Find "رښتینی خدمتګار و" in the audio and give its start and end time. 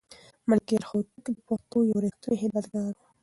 2.05-3.01